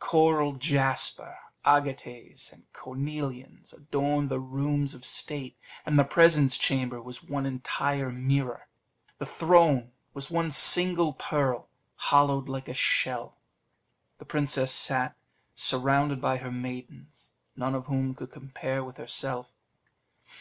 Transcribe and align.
Coral 0.00 0.52
jasper, 0.52 1.36
agates, 1.64 2.52
and 2.52 2.72
cornelians 2.72 3.72
adorned 3.76 4.28
the 4.28 4.38
rooms 4.38 4.94
of 4.94 5.04
state, 5.04 5.58
and 5.84 5.98
the 5.98 6.04
presence 6.04 6.56
chamber 6.56 7.02
was 7.02 7.24
one 7.24 7.44
entire 7.44 8.08
mirror. 8.12 8.68
The 9.18 9.26
throne 9.26 9.90
was 10.14 10.30
one 10.30 10.52
single 10.52 11.14
pearl, 11.14 11.68
hollowed 11.96 12.48
like 12.48 12.68
a 12.68 12.74
shell; 12.74 13.38
the 14.18 14.24
princess 14.24 14.70
sat, 14.70 15.16
surrounded 15.56 16.20
by 16.20 16.36
her 16.36 16.52
maidens, 16.52 17.32
none 17.56 17.74
of 17.74 17.86
whom 17.86 18.14
could 18.14 18.30
compare 18.30 18.84
with 18.84 18.98
herself. 18.98 19.48